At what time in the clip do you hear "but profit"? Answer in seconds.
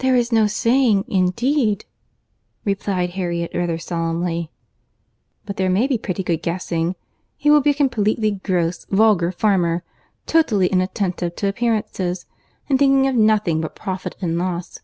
13.62-14.14